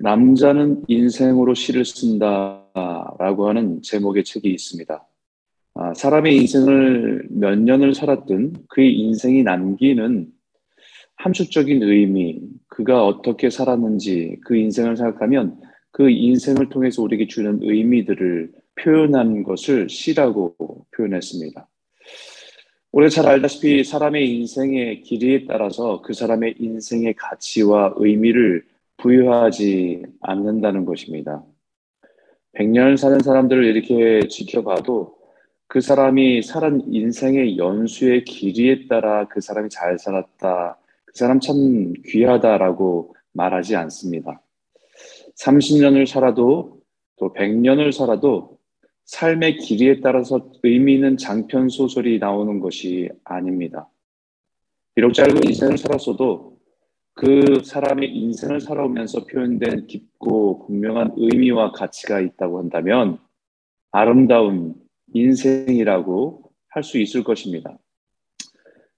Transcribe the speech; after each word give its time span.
남자는 0.00 0.84
인생으로 0.88 1.54
시를 1.54 1.84
쓴다라고 1.84 3.48
하는 3.48 3.82
제목의 3.82 4.24
책이 4.24 4.48
있습니다. 4.48 5.06
아, 5.74 5.94
사람의 5.94 6.36
인생을 6.36 7.28
몇 7.30 7.58
년을 7.58 7.94
살았든 7.94 8.54
그의 8.68 8.98
인생이 8.98 9.42
남기는 9.42 10.26
함축적인 11.16 11.82
의미, 11.82 12.40
그가 12.66 13.04
어떻게 13.04 13.50
살았는지 13.50 14.38
그 14.44 14.56
인생을 14.56 14.96
생각하면 14.96 15.60
그 15.90 16.08
인생을 16.08 16.70
통해서 16.70 17.02
우리에게 17.02 17.26
주는 17.26 17.58
의미들을 17.62 18.52
표현한 18.76 19.42
것을 19.42 19.90
시라고 19.90 20.86
표현했습니다. 20.96 21.68
우리가 22.92 23.10
잘 23.10 23.26
알다시피 23.26 23.84
사람의 23.84 24.34
인생의 24.34 25.02
길이에 25.02 25.44
따라서 25.46 26.00
그 26.00 26.14
사람의 26.14 26.54
인생의 26.58 27.14
가치와 27.14 27.94
의미를 27.96 28.64
부여하지 29.00 30.02
않는다는 30.20 30.84
것입니다. 30.84 31.44
100년 32.56 32.96
사는 32.96 33.18
사람들을 33.20 33.64
이렇게 33.64 34.26
지켜봐도 34.28 35.16
그 35.66 35.80
사람이 35.80 36.42
살은 36.42 36.92
인생의 36.92 37.56
연수의 37.56 38.24
길이에 38.24 38.88
따라 38.88 39.28
그 39.28 39.40
사람이 39.40 39.68
잘 39.70 39.98
살았다, 39.98 40.78
그 41.04 41.12
사람 41.14 41.38
참 41.38 41.92
귀하다라고 42.06 43.14
말하지 43.32 43.76
않습니다. 43.76 44.42
30년을 45.38 46.06
살아도 46.06 46.80
또 47.16 47.32
100년을 47.32 47.92
살아도 47.92 48.58
삶의 49.04 49.58
길이에 49.58 50.00
따라서 50.00 50.50
의미 50.62 50.94
있는 50.94 51.16
장편 51.16 51.68
소설이 51.68 52.18
나오는 52.18 52.60
것이 52.60 53.08
아닙니다. 53.24 53.88
비록 54.94 55.12
짧은 55.12 55.44
인생을 55.44 55.78
살았어도 55.78 56.59
그 57.20 57.60
사람의 57.62 58.16
인생을 58.16 58.62
살아오면서 58.62 59.26
표현된 59.26 59.88
깊고 59.88 60.64
분명한 60.66 61.16
의미와 61.18 61.72
가치가 61.72 62.18
있다고 62.18 62.58
한다면 62.58 63.18
아름다운 63.90 64.74
인생이라고 65.12 66.50
할 66.70 66.82
수 66.82 66.96
있을 66.96 67.22
것입니다. 67.22 67.76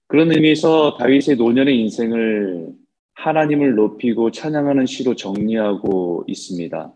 그런 0.07 0.31
의미에서 0.31 0.95
다윗의 0.95 1.35
노년의 1.35 1.77
인생을 1.81 2.71
하나님을 3.15 3.75
높이고 3.75 4.31
찬양하는 4.31 4.85
시로 4.85 5.17
정리하고 5.17 6.23
있습니다. 6.25 6.93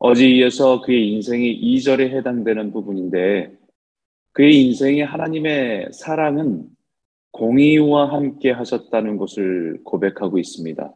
어제 0.00 0.28
이어서 0.28 0.80
그의 0.80 1.12
인생이 1.12 1.60
2절에 1.60 2.10
해당되는 2.10 2.72
부분인데 2.72 3.52
그의 4.32 4.64
인생의 4.64 5.04
하나님의 5.06 5.90
사랑은 5.92 6.75
공의와 7.36 8.12
함께 8.12 8.50
하셨다는 8.50 9.18
것을 9.18 9.80
고백하고 9.84 10.38
있습니다. 10.38 10.94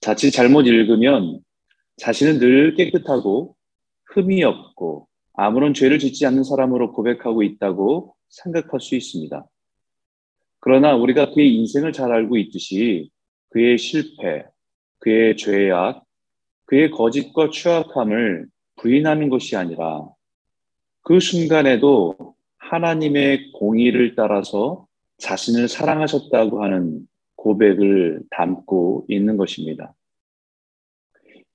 자칫 0.00 0.30
잘못 0.30 0.66
읽으면 0.66 1.40
자신은 1.96 2.38
늘 2.38 2.74
깨끗하고 2.74 3.56
흠이 4.06 4.44
없고 4.44 5.08
아무런 5.32 5.74
죄를 5.74 5.98
짓지 5.98 6.24
않는 6.26 6.44
사람으로 6.44 6.92
고백하고 6.92 7.42
있다고 7.42 8.14
생각할 8.28 8.80
수 8.80 8.94
있습니다. 8.94 9.44
그러나 10.60 10.94
우리가 10.94 11.32
그의 11.32 11.52
인생을 11.56 11.92
잘 11.92 12.12
알고 12.12 12.36
있듯이 12.36 13.10
그의 13.50 13.76
실패, 13.76 14.44
그의 15.00 15.36
죄악, 15.36 16.04
그의 16.66 16.90
거짓과 16.90 17.50
추악함을 17.50 18.46
부인하는 18.76 19.28
것이 19.28 19.56
아니라 19.56 20.08
그 21.02 21.18
순간에도 21.18 22.34
하나님의 22.58 23.50
공의를 23.52 24.14
따라서 24.14 24.86
자신을 25.18 25.68
사랑하셨다고 25.68 26.62
하는 26.62 27.06
고백을 27.36 28.22
담고 28.30 29.06
있는 29.08 29.36
것입니다. 29.36 29.94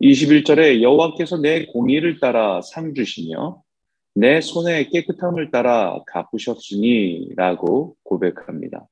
21절에 0.01 0.81
여호와께서 0.81 1.37
내 1.37 1.65
공의를 1.65 2.19
따라 2.19 2.61
상 2.61 2.93
주시며 2.93 3.61
내 4.15 4.41
손의 4.41 4.89
깨끗함을 4.89 5.51
따라 5.51 5.99
갚으셨으니라고 6.07 7.95
고백합니다. 8.03 8.87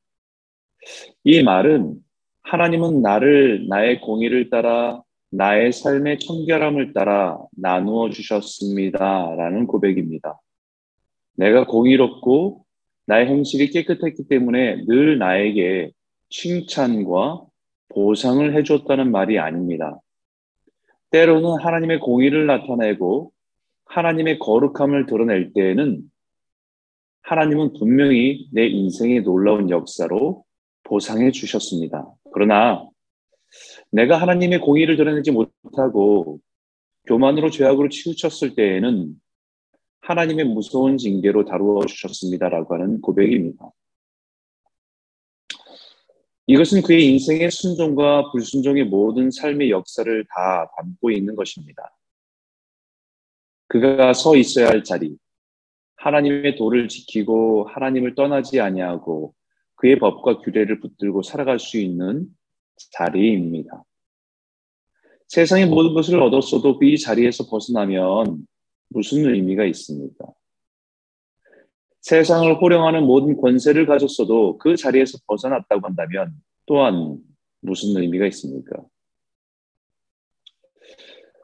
이 1.24 1.44
말은 1.44 1.96
하나님은 2.44 3.02
나를 3.02 3.68
나의 3.68 4.02
공의를 4.02 4.50
따라 4.50 5.02
나의 5.30 5.74
삶의 5.74 6.20
청결함을 6.20 6.94
따라 6.94 7.38
나누어 7.52 8.10
주셨습니다라는 8.10 9.68
고백입니다. 9.68 10.40
내가 11.36 11.66
공의롭고 11.66 12.66
나의 13.08 13.28
행실이 13.28 13.72
깨끗했기 13.72 14.28
때문에 14.28 14.86
늘 14.86 15.18
나에게 15.18 15.92
칭찬과 16.30 17.46
보상을 17.90 18.56
해줬다는 18.56 19.12
말이 19.12 19.40
아닙니다. 19.40 20.00
때로는 21.12 21.62
하나님의 21.62 22.00
공의를 22.00 22.46
나타내고 22.46 23.32
하나님의 23.86 24.40
거룩함을 24.40 25.06
드러낼 25.06 25.54
때에는 25.54 26.02
하나님은 27.22 27.74
분명히 27.74 28.48
내 28.52 28.68
인생의 28.68 29.22
놀라운 29.22 29.70
역사로 29.70 30.44
보상해 30.84 31.32
주셨습니다. 31.32 32.14
그러나 32.34 32.86
내가 33.90 34.18
하나님의 34.18 34.60
공의를 34.60 34.98
드러내지 34.98 35.32
못하고 35.32 36.40
교만으로 37.06 37.50
죄악으로 37.52 37.88
치우쳤을 37.88 38.56
때에는 38.56 39.14
하나님의 40.02 40.46
무서운 40.46 40.98
징계로 40.98 41.46
다루어 41.46 41.86
주셨습니다라고 41.86 42.76
하는 42.76 43.02
고백입니다. 43.02 43.72
이것은 46.48 46.82
그의 46.82 47.06
인생의 47.08 47.52
순종과 47.52 48.32
불순종의 48.32 48.86
모든 48.86 49.30
삶의 49.32 49.70
역사를 49.70 50.26
다 50.34 50.72
담고 50.78 51.12
있는 51.12 51.36
것입니다. 51.36 51.94
그가 53.68 54.14
서 54.14 54.38
있어야 54.38 54.70
할 54.70 54.84
자리, 54.84 55.18
하나님의 55.98 56.56
도를 56.56 56.88
지키고 56.88 57.68
하나님을 57.68 58.16
떠나지 58.16 58.62
아니하고 58.62 59.34
그의 59.76 60.00
법과 60.00 60.40
규례를 60.40 60.80
붙들고 60.80 61.22
살아갈 61.22 61.60
수 61.60 61.78
있는 61.78 62.28
자리입니다. 62.78 63.84
세상의 65.28 65.66
모든 65.66 65.94
것을 65.94 66.22
얻었어도 66.22 66.80
그 66.80 66.86
이 66.86 66.98
자리에서 66.98 67.50
벗어나면 67.50 68.48
무슨 68.90 69.26
의미가 69.26 69.66
있습니까? 69.66 70.26
세상을 72.02 72.62
호령하는 72.62 73.04
모든 73.04 73.36
권세를 73.36 73.86
가졌어도 73.86 74.58
그 74.58 74.76
자리에서 74.76 75.18
벗어났다고 75.28 75.86
한다면 75.86 76.34
또한 76.66 77.18
무슨 77.60 78.02
의미가 78.02 78.28
있습니까? 78.28 78.78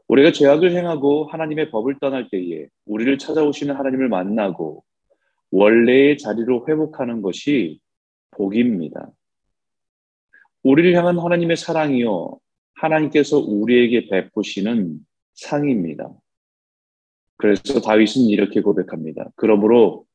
우리가 0.07 0.31
죄악을 0.31 0.75
행하고 0.75 1.25
하나님의 1.25 1.71
법을 1.71 1.97
떠날 1.99 2.29
때에 2.29 2.67
우리를 2.85 3.17
찾아오시는 3.17 3.75
하나님을 3.75 4.09
만나고 4.09 4.83
원래의 5.51 6.17
자리로 6.17 6.65
회복하는 6.67 7.21
것이 7.21 7.79
복입니다. 8.31 9.11
우리를 10.63 10.95
향한 10.95 11.19
하나님의 11.19 11.57
사랑이요. 11.57 12.39
하나님께서 12.75 13.37
우리에게 13.37 14.07
베푸시는 14.09 14.99
상입니다. 15.33 16.09
그래서 17.43 17.81
다윗은 17.81 18.29
이렇게 18.29 18.61
고백합니다. 18.61 19.29
그러므로 19.35 20.05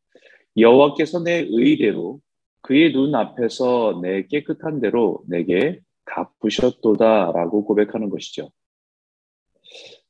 여호와께서 0.57 1.23
내 1.23 1.47
의대로 1.47 2.21
그의 2.63 2.95
눈 2.95 3.15
앞에서 3.15 4.01
내 4.03 4.27
깨끗한 4.29 4.81
대로 4.81 5.21
내게 5.29 5.79
갚으셨도다라고 6.07 7.67
고백하는 7.67 8.09
것이죠. 8.09 8.51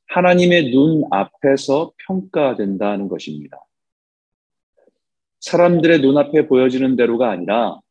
하나님의 0.07 0.71
눈 0.71 1.03
앞에서 1.11 1.91
평가된다는 2.07 3.09
것입니다. 3.09 3.65
사람들의 5.41 5.99
눈앞에 5.99 6.47
보여지는 6.47 6.95
대로가 6.95 7.31
아니라 7.31 7.81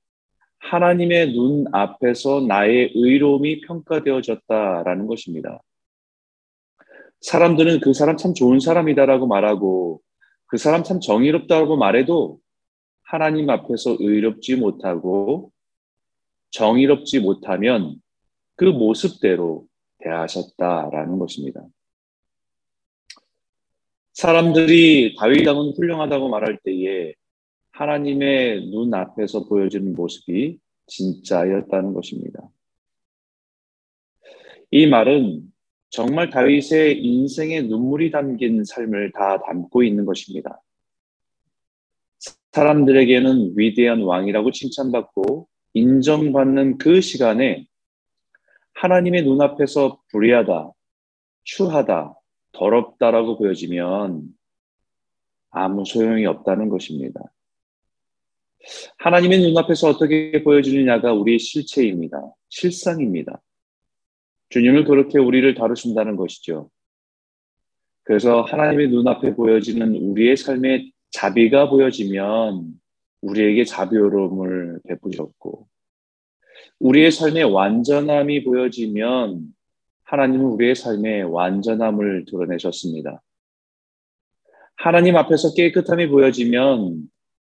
하나님의 0.61 1.34
눈 1.34 1.67
앞에서 1.71 2.47
나의 2.49 2.93
의로움이 2.94 3.61
평가되어졌다라는 3.61 5.06
것입니다. 5.06 5.61
사람들은 7.20 7.81
그 7.81 7.93
사람 7.93 8.17
참 8.17 8.35
좋은 8.35 8.61
사람이다라고 8.61 9.26
말하고 9.26 10.00
그 10.47 10.56
사람 10.56 10.82
참 10.82 11.00
정의롭다고 11.00 11.76
말해도 11.76 12.38
하나님 13.03 13.50
앞에서 13.50 13.97
의롭지 13.99 14.56
못하고 14.56 15.53
정의롭지 16.50 17.20
못하면 17.20 17.97
그 18.55 18.65
모습대로 18.65 19.67
대하셨다라는 19.99 21.19
것입니다. 21.19 21.65
사람들이 24.12 25.14
다윗 25.17 25.47
왕은 25.47 25.75
훌륭하다고 25.76 26.29
말할 26.29 26.59
때에 26.64 27.14
하나님의 27.71 28.67
눈 28.71 28.93
앞에서 28.93 29.44
보여지는 29.44 29.94
모습이 29.94 30.59
진짜였다는 30.87 31.94
것입니다. 31.94 32.49
이 34.71 34.87
말은 34.87 35.53
정말 35.90 36.31
다윗의 36.31 37.02
인생의 37.02 37.64
눈물이 37.64 38.11
담긴 38.11 38.64
삶을 38.64 39.12
다 39.12 39.40
담고 39.40 39.82
있는 39.82 40.05
것입니다. 40.05 40.61
사람들에게는 42.52 43.55
위대한 43.56 44.02
왕이라고 44.02 44.50
칭찬받고 44.50 45.49
인정받는 45.75 46.79
그 46.79 47.00
시간에 47.00 47.67
하나님의 48.75 49.23
눈앞에서 49.25 50.00
불의하다, 50.11 50.73
추하다, 51.44 52.14
더럽다라고 52.52 53.38
보여지면 53.38 54.29
아무 55.50 55.85
소용이 55.85 56.26
없다는 56.26 56.69
것입니다. 56.69 57.20
하나님의 58.99 59.40
눈앞에서 59.40 59.88
어떻게 59.88 60.43
보여지느냐가 60.43 61.12
우리의 61.12 61.38
실체입니다. 61.38 62.20
실상입니다. 62.49 63.40
주님을 64.50 64.85
그렇게 64.85 65.19
우리를 65.19 65.55
다루신다는 65.55 66.17
것이죠. 66.17 66.71
그래서 68.03 68.41
하나님의 68.43 68.89
눈앞에 68.89 69.35
보여지는 69.35 69.95
우리의 69.95 70.37
삶의 70.37 70.93
자비가 71.11 71.69
보여지면 71.69 72.73
우리에게 73.21 73.65
자비로움을 73.65 74.81
베푸셨고, 74.89 75.69
우리의 76.79 77.11
삶의 77.11 77.45
완전함이 77.45 78.45
보여지면 78.45 79.43
하나님은 80.05 80.47
우리의 80.47 80.75
삶의 80.75 81.25
완전함을 81.25 82.25
드러내셨습니다. 82.27 83.23
하나님 84.77 85.17
앞에서 85.17 85.55
깨끗함이 85.55 86.06
보여지면 86.09 87.03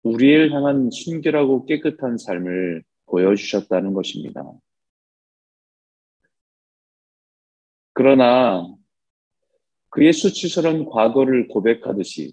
우리를 0.02 0.52
향한 0.52 0.90
순결하고 0.90 1.64
깨끗한 1.66 2.18
삶을 2.18 2.82
보여주셨다는 3.06 3.94
것입니다. 3.94 4.44
그러나 7.92 8.66
그의 9.90 10.12
수치스러운 10.12 10.86
과거를 10.86 11.48
고백하듯이 11.48 12.32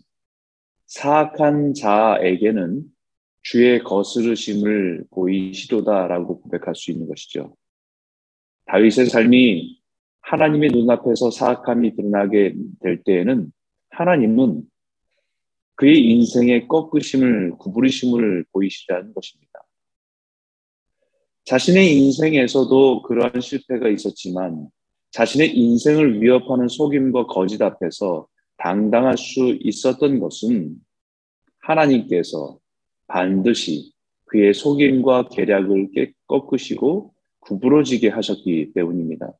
사악한 0.85 1.73
자에게는 1.73 2.83
주의 3.41 3.79
거스르심을 3.83 5.05
보이시도다라고 5.11 6.41
고백할 6.41 6.75
수 6.75 6.91
있는 6.91 7.07
것이죠. 7.07 7.55
다윗의 8.65 9.07
삶이 9.07 9.81
하나님의 10.21 10.69
눈앞에서 10.69 11.31
사악함이 11.31 11.95
드러나게 11.95 12.55
될 12.81 13.03
때에는 13.03 13.51
하나님은 13.89 14.63
그의 15.75 16.05
인생의 16.11 16.67
꺾으심을, 16.67 17.51
구부리심을 17.57 18.45
보이시라는 18.51 19.13
것입니다. 19.13 19.51
자신의 21.45 21.97
인생에서도 21.97 23.01
그러한 23.03 23.41
실패가 23.41 23.89
있었지만 23.89 24.69
자신의 25.11 25.57
인생을 25.57 26.21
위협하는 26.21 26.67
속임과 26.67 27.27
거짓 27.27 27.61
앞에서 27.61 28.27
당당할 28.57 29.17
수 29.17 29.57
있었던 29.59 30.19
것은 30.19 30.75
하나님께서 31.61 32.59
반드시 33.07 33.91
그의 34.25 34.53
속임과 34.53 35.29
계략을 35.29 35.89
꺾으시고 36.27 37.13
구부러지게 37.39 38.09
하셨기 38.09 38.73
때문입니다. 38.73 39.33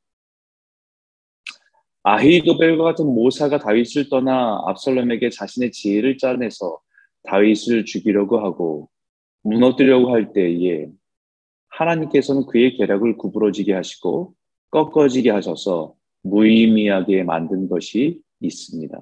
아히도벨과 2.03 2.83
같은 2.83 3.05
모사가 3.05 3.59
다윗을 3.59 4.09
떠나 4.09 4.61
압살롬에게 4.65 5.29
자신의 5.29 5.71
지혜를 5.71 6.17
짜내서 6.17 6.79
다윗을 7.23 7.85
죽이려고 7.85 8.39
하고 8.39 8.89
무너뜨리려고 9.43 10.11
할 10.11 10.33
때에 10.33 10.87
하나님께서는 11.67 12.45
그의 12.47 12.77
계략을 12.77 13.17
구부러지게 13.17 13.73
하시고 13.73 14.33
꺾어지게 14.71 15.29
하셔서 15.31 15.95
무의미하게 16.21 17.23
만든 17.23 17.67
것이 17.69 18.21
있습니다. 18.39 18.99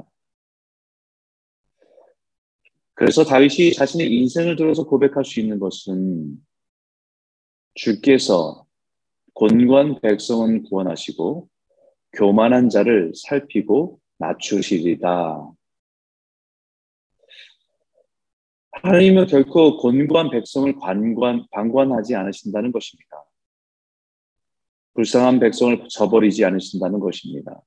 그래서 2.94 3.24
다윗이 3.24 3.74
자신의 3.74 4.12
인생을 4.12 4.56
들어서 4.56 4.84
고백할 4.86 5.24
수 5.24 5.40
있는 5.40 5.60
것은 5.60 6.44
주께서 7.76 8.66
곤고한 9.34 10.02
백성은 10.02 10.64
구원하시고 10.64 11.48
교만한 12.14 12.70
자를 12.70 13.14
살피고 13.16 14.00
낮추시리다. 14.18 15.52
하나님은 18.72 19.28
결코 19.28 19.78
곤고한 19.78 20.32
백성을 20.32 20.76
관관, 20.80 21.46
방관하지 21.52 22.16
않으신다는 22.16 22.72
것입니다. 22.72 23.27
불쌍한 24.98 25.40
백성을 25.40 25.88
저버리지 25.90 26.44
않으신다는 26.44 27.00
것입니다. 27.00 27.62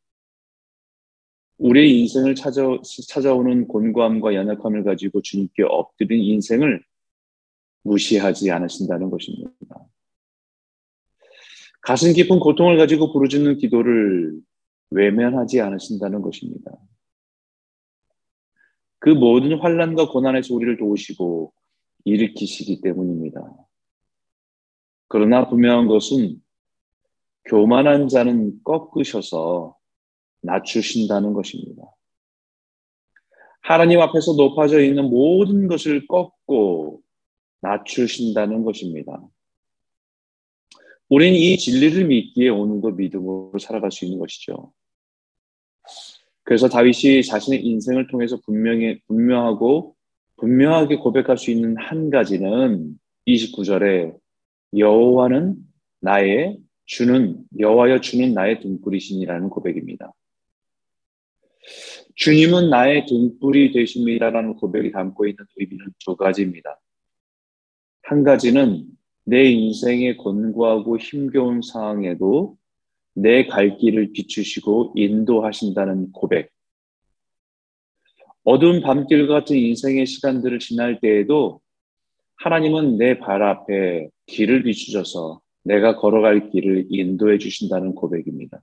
우리의 1.59 2.01
인생을 2.01 2.35
찾아, 2.35 2.63
찾아오는 3.07 3.69
곤고함과 3.69 4.35
연약함을 4.35 4.83
가지고 4.83 5.23
주님께 5.23 5.63
엎드린 5.63 6.21
인생을 6.25 6.83
무시하지 7.85 8.51
않으신다는 8.51 9.11
것입니다. 9.11 9.53
가슴 11.83 12.13
깊은 12.13 12.41
고통을 12.41 12.77
가지고 12.77 13.13
부르짖는 13.13 13.59
기도를 13.59 14.41
외면하지 14.91 15.61
않으신다는 15.61 16.23
것입니다. 16.23 16.73
그 18.99 19.09
모든 19.09 19.57
환란과 19.57 20.09
고난에서 20.09 20.53
우리를 20.53 20.79
도우시고 20.79 21.53
일으키시기 22.05 22.81
때문입니다. 22.81 23.41
그러나 25.07 25.49
분명한 25.49 25.87
것은 25.87 26.41
교만한 27.47 28.09
자는 28.09 28.63
꺾으셔서 28.65 29.77
낮추신다는 30.43 31.33
것입니다. 31.33 31.83
하나님 33.63 34.01
앞에서 34.01 34.35
높아져 34.35 34.81
있는 34.81 35.11
모든 35.11 35.69
것을 35.69 36.07
꺾고 36.07 37.03
낮추신다는 37.61 38.65
것입니다. 38.65 39.21
우리는 41.09 41.37
이 41.37 41.59
진리를 41.59 42.07
믿기에 42.07 42.49
오늘도 42.49 42.93
믿음으로 42.93 43.59
살아갈 43.61 43.91
수 43.91 44.05
있는 44.05 44.19
것이죠. 44.19 44.73
그래서 46.45 46.69
다윗이 46.69 47.23
자신의 47.25 47.65
인생을 47.65 48.07
통해서 48.09 48.39
분명히, 48.45 49.01
분명하고 49.07 49.95
분명하게 50.37 50.97
고백할 50.97 51.37
수 51.37 51.51
있는 51.51 51.77
한 51.77 52.11
가지는 52.11 52.99
29절에 53.27 54.17
여호와는 54.77 55.57
나의 56.01 56.59
주는 56.91 57.45
여호와여 57.57 58.01
주는 58.01 58.35
나의 58.35 58.59
등불이시니라는 58.59 59.49
고백입니다. 59.49 60.13
주님은 62.17 62.69
나의 62.69 63.07
등불이 63.07 63.71
되십니다라는 63.71 64.55
고백이 64.57 64.91
담고 64.91 65.29
있는 65.29 65.45
의미는 65.57 65.87
두 66.05 66.17
가지입니다. 66.17 66.81
한 68.03 68.25
가지는 68.25 68.87
내 69.25 69.45
인생의 69.45 70.17
곤고하고 70.17 70.99
힘겨운 70.99 71.63
상황에도 71.63 72.57
내 73.15 73.47
갈 73.47 73.77
길을 73.77 74.11
비추시고 74.13 74.95
인도하신다는 74.97 76.11
고백. 76.11 76.51
어두운 78.43 78.81
밤길 78.81 79.29
같은 79.29 79.57
인생의 79.57 80.07
시간들을 80.07 80.59
지날 80.59 80.99
때에도 80.99 81.61
하나님은 82.39 82.99
내 82.99 83.17
발 83.21 83.45
앞에 83.45 84.09
길을 84.27 84.65
비추셔서 84.65 85.41
내가 85.63 85.97
걸어갈 85.97 86.51
길을 86.51 86.87
인도해 86.89 87.39
주신다는 87.39 87.95
고백입니다. 87.95 88.61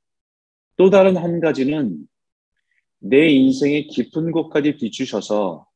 또 0.77 0.89
다른 0.89 1.17
한 1.17 1.39
가지는 1.39 2.07
내 2.99 3.29
인생의 3.29 3.87
깊은 3.87 4.31
곳까지 4.31 4.77
비추셔서 4.77 5.67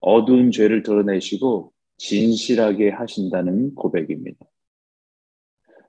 어두운 0.00 0.50
죄를 0.50 0.82
드러내시고 0.82 1.72
진실하게 1.98 2.90
하신다는 2.90 3.74
고백입니다. 3.74 4.44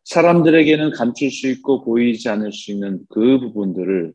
사람들에게는 0.04 0.92
감출 0.92 1.30
수 1.32 1.48
있고 1.50 1.84
보이지 1.84 2.30
않을 2.30 2.54
수 2.54 2.72
있는 2.72 3.06
그 3.10 3.40
부분들을 3.40 4.14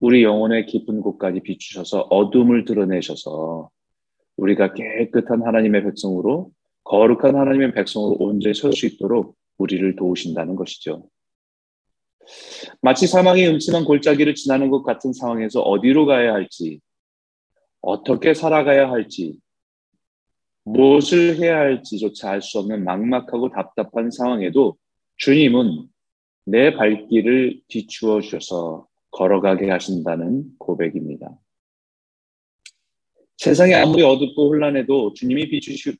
우리 0.00 0.22
영혼의 0.22 0.66
깊은 0.66 1.00
곳까지 1.00 1.40
비추셔서 1.40 2.00
어둠을 2.10 2.66
드러내셔서 2.66 3.70
우리가 4.36 4.74
깨끗한 4.74 5.42
하나님의 5.42 5.84
백성으로 5.84 6.50
거룩한 6.84 7.36
하나님의 7.36 7.72
백성으로 7.72 8.16
온전히 8.18 8.54
설 8.54 8.72
수 8.74 8.84
있도록 8.86 9.36
우리를 9.58 9.96
도우신다는 9.96 10.56
것이죠. 10.56 11.08
마치 12.80 13.06
사망의 13.06 13.48
음침한 13.48 13.84
골짜기를 13.84 14.34
지나는 14.34 14.70
것 14.70 14.82
같은 14.82 15.12
상황에서 15.12 15.60
어디로 15.60 16.06
가야 16.06 16.32
할지, 16.32 16.80
어떻게 17.80 18.34
살아가야 18.34 18.90
할지, 18.90 19.38
무엇을 20.64 21.38
해야 21.38 21.58
할지조차 21.58 22.30
알 22.30 22.42
수 22.42 22.58
없는 22.60 22.84
막막하고 22.84 23.50
답답한 23.50 24.10
상황에도 24.10 24.76
주님은 25.18 25.88
내 26.46 26.74
발길을 26.74 27.60
비추어 27.68 28.20
주셔서 28.22 28.88
걸어가게 29.10 29.70
하신다는 29.70 30.56
고백입니다. 30.58 31.38
세상이 33.36 33.74
아무리 33.74 34.02
어둡고 34.02 34.48
혼란해도 34.48 35.12
주님이 35.14 35.48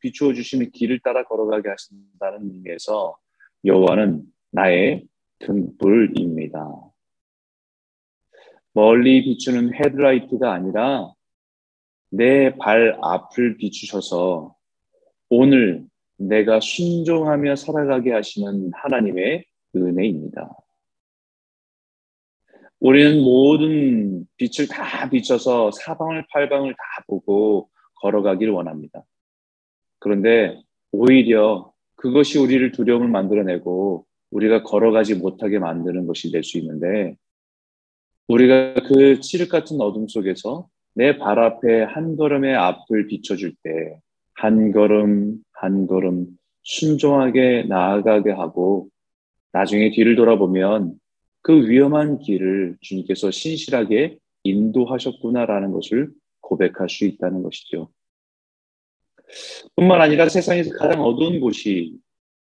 비추어 0.00 0.32
주시는 0.32 0.70
길을 0.70 1.00
따라 1.00 1.24
걸어가게 1.24 1.68
하신다는 1.68 2.50
의미에서 2.50 3.16
여호와는 3.64 4.24
나의 4.50 5.06
등불입니다. 5.40 6.68
멀리 8.72 9.22
비추는 9.22 9.74
헤드라이트가 9.74 10.52
아니라 10.52 11.12
내 12.10 12.56
발 12.56 12.96
앞을 13.02 13.56
비추셔서 13.56 14.54
오늘 15.30 15.84
내가 16.16 16.60
순종하며 16.60 17.56
살아가게 17.56 18.12
하시는 18.12 18.70
하나님의 18.74 19.44
은혜입니다. 19.74 20.50
우리는 22.78 23.20
모든 23.22 24.26
빛을 24.36 24.68
다 24.68 25.08
비춰서 25.08 25.70
사방을 25.72 26.26
팔방을 26.30 26.72
다 26.74 27.04
보고 27.08 27.70
걸어가기를 27.96 28.52
원합니다. 28.52 29.02
그런데 29.98 30.60
오히려 30.92 31.73
그것이 32.04 32.38
우리를 32.38 32.70
두려움을 32.72 33.08
만들어내고 33.08 34.04
우리가 34.30 34.62
걸어가지 34.62 35.14
못하게 35.14 35.58
만드는 35.58 36.06
것이 36.06 36.30
될 36.30 36.44
수 36.44 36.58
있는데 36.58 37.16
우리가 38.28 38.74
그 38.86 39.20
칠흑 39.20 39.48
같은 39.48 39.80
어둠 39.80 40.06
속에서 40.06 40.68
내 40.94 41.16
발 41.16 41.38
앞에 41.38 41.82
한 41.84 42.16
걸음의 42.16 42.54
앞을 42.54 43.06
비춰줄 43.06 43.54
때 43.62 43.70
한 44.34 44.70
걸음 44.72 45.38
한 45.52 45.86
걸음 45.86 46.26
순종하게 46.62 47.64
나아가게 47.70 48.32
하고 48.32 48.88
나중에 49.52 49.90
뒤를 49.92 50.14
돌아보면 50.16 50.94
그 51.40 51.66
위험한 51.66 52.18
길을 52.18 52.76
주님께서 52.82 53.30
신실하게 53.30 54.18
인도하셨구나라는 54.42 55.72
것을 55.72 56.10
고백할 56.42 56.90
수 56.90 57.06
있다는 57.06 57.42
것이죠. 57.44 57.88
뿐만 59.76 60.00
아니라 60.00 60.28
세상에서 60.28 60.76
가장 60.76 61.02
어두운 61.02 61.40
곳이 61.40 61.94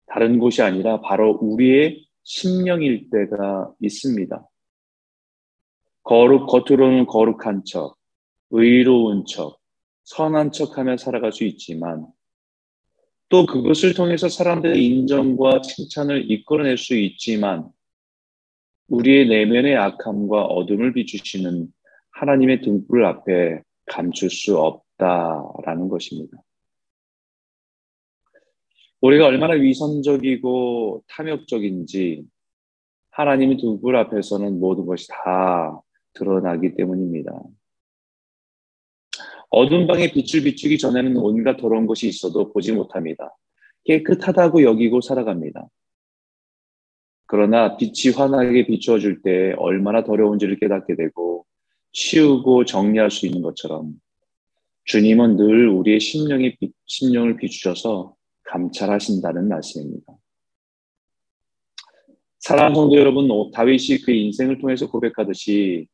다른 0.08 0.40
곳이 0.40 0.62
아니라 0.62 1.02
바로 1.02 1.38
우리의 1.42 2.06
심령일 2.24 3.10
때가 3.10 3.72
있습니다. 3.82 4.48
거룩, 6.04 6.48
겉으로는 6.48 7.06
거룩한 7.06 7.64
척, 7.66 7.98
의로운 8.52 9.26
척, 9.26 9.60
선한 10.04 10.52
척 10.52 10.78
하며 10.78 10.96
살아갈 10.96 11.34
수 11.34 11.44
있지만 11.44 12.08
또 13.30 13.46
그것을 13.46 13.94
통해서 13.94 14.30
사람들의 14.30 14.84
인정과 14.84 15.62
칭찬을 15.62 16.32
이끌어낼 16.32 16.78
수 16.78 16.96
있지만 16.96 17.68
우리의 18.88 19.28
내면의 19.28 19.76
악함과 19.76 20.46
어둠을 20.46 20.94
비추시는 20.94 21.68
하나님의 22.12 22.62
등불 22.62 23.06
앞에 23.06 23.62
감출 23.86 24.30
수 24.30 24.58
없다라는 24.58 25.90
것입니다. 25.90 26.38
우리가 29.08 29.26
얼마나 29.28 29.54
위선적이고 29.54 31.04
탐욕적인지 31.08 32.26
하나님의 33.12 33.58
등불 33.58 33.96
앞에서는 33.96 34.60
모든 34.60 34.86
것이 34.86 35.08
다 35.08 35.82
드러나기 36.14 36.76
때문입니다. 36.76 37.32
어두운 39.50 39.88
방에 39.88 40.12
빛을 40.12 40.44
비추기 40.44 40.78
전에는 40.78 41.16
온갖 41.16 41.56
더러운 41.56 41.88
것이 41.88 42.10
있어도 42.10 42.52
보지 42.52 42.74
못합니다. 42.74 43.34
깨끗하다고 43.86 44.64
여기고 44.64 45.00
살아갑니다. 45.00 45.70
그러나 47.28 47.78
빛이 47.78 48.14
환하게 48.14 48.68
비추어 48.68 49.00
줄 49.00 49.22
때 49.22 49.54
얼마나 49.58 50.04
더러운지를 50.04 50.60
깨닫게 50.60 50.98
되고 50.98 51.46
치우고 51.94 52.66
정리할 52.66 53.10
수 53.10 53.26
있는 53.26 53.42
것처럼 53.42 53.94
주님은 54.84 55.38
늘 55.38 55.70
우리의 55.70 56.02
심령의 56.02 56.58
심령을 56.86 57.38
비추셔서 57.38 58.17
감찰하신다는 58.48 59.48
말씀입니다. 59.48 60.14
사랑하는 62.40 62.76
성도 62.76 62.98
여러분, 62.98 63.28
다윗이 63.52 64.00
그 64.06 64.12
인생을 64.12 64.60
통해서 64.60 64.90
고백하듯이 64.90 65.88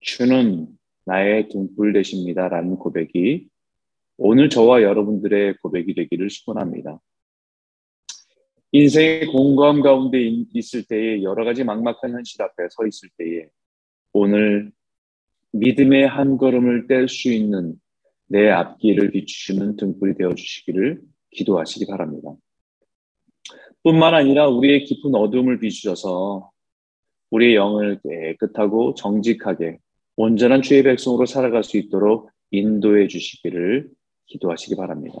주는 0.00 0.68
나의 1.04 1.48
등불 1.48 1.92
되십니다라는 1.92 2.76
고백이 2.76 3.48
오늘 4.16 4.48
저와 4.48 4.82
여러분들의 4.82 5.56
고백이 5.62 5.94
되기를 5.94 6.28
축원합니다. 6.28 7.00
인생의 8.72 9.26
공감 9.26 9.82
가운데 9.82 10.18
있을 10.54 10.84
때에 10.84 11.22
여러 11.22 11.44
가지 11.44 11.62
막막한 11.62 12.12
현실 12.12 12.40
앞에 12.40 12.68
서 12.70 12.86
있을 12.86 13.10
때에 13.18 13.48
오늘 14.14 14.72
믿음의 15.52 16.08
한 16.08 16.38
걸음을 16.38 16.86
뗄 16.86 17.08
수 17.08 17.30
있는 17.30 17.74
내 18.28 18.48
앞길을 18.48 19.10
비추시는 19.10 19.76
등불이 19.76 20.14
되어 20.14 20.34
주시기를 20.34 21.02
기도하시기 21.32 21.86
바랍니다. 21.86 22.34
뿐만 23.82 24.14
아니라 24.14 24.48
우리의 24.48 24.84
깊은 24.84 25.14
어둠을 25.14 25.58
비추셔서 25.58 26.50
우리의 27.30 27.56
영을 27.56 28.00
깨끗하고 28.02 28.94
정직하게 28.94 29.78
온전한 30.16 30.62
주의 30.62 30.82
백성으로 30.82 31.26
살아갈 31.26 31.64
수 31.64 31.76
있도록 31.78 32.30
인도해 32.50 33.08
주시기를 33.08 33.90
기도하시기 34.26 34.76
바랍니다. 34.76 35.16